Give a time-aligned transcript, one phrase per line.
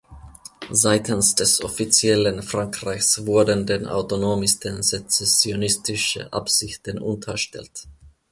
[0.71, 7.87] Seitens des offiziellen Frankreichs wurden den Autonomisten sezessionistische Absichten unterstellt.